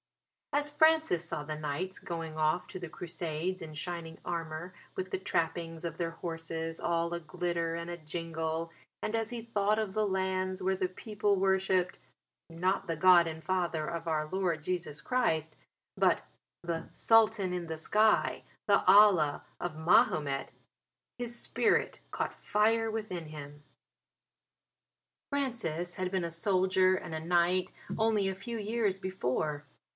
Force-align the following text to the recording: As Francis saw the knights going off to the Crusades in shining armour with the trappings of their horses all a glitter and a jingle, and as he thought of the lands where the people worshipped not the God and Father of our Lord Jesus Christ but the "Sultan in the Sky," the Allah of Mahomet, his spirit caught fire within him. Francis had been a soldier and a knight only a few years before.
As 0.53 0.69
Francis 0.69 1.23
saw 1.23 1.43
the 1.43 1.55
knights 1.55 1.97
going 1.99 2.35
off 2.35 2.67
to 2.69 2.79
the 2.79 2.89
Crusades 2.89 3.61
in 3.61 3.73
shining 3.73 4.17
armour 4.25 4.73
with 4.95 5.11
the 5.11 5.19
trappings 5.19 5.85
of 5.85 5.97
their 5.97 6.11
horses 6.11 6.77
all 6.79 7.13
a 7.13 7.19
glitter 7.21 7.75
and 7.75 7.89
a 7.89 7.95
jingle, 7.97 8.71
and 9.01 9.15
as 9.15 9.29
he 9.29 9.43
thought 9.43 9.77
of 9.79 9.93
the 9.93 10.05
lands 10.05 10.61
where 10.61 10.75
the 10.75 10.89
people 10.89 11.37
worshipped 11.37 11.99
not 12.49 12.87
the 12.87 12.97
God 12.97 13.27
and 13.27 13.43
Father 13.43 13.87
of 13.87 14.07
our 14.07 14.25
Lord 14.27 14.63
Jesus 14.63 14.99
Christ 15.01 15.55
but 15.95 16.23
the 16.63 16.89
"Sultan 16.93 17.53
in 17.53 17.67
the 17.67 17.77
Sky," 17.77 18.43
the 18.67 18.83
Allah 18.91 19.45
of 19.59 19.77
Mahomet, 19.77 20.51
his 21.19 21.39
spirit 21.39 22.01
caught 22.09 22.33
fire 22.33 22.91
within 22.91 23.27
him. 23.27 23.63
Francis 25.31 25.95
had 25.95 26.11
been 26.11 26.25
a 26.25 26.31
soldier 26.31 26.95
and 26.95 27.13
a 27.15 27.19
knight 27.21 27.69
only 27.97 28.27
a 28.27 28.35
few 28.35 28.57
years 28.57 28.97
before. 28.97 29.65